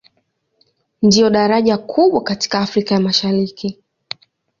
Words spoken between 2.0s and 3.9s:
katika Afrika ya Mashariki.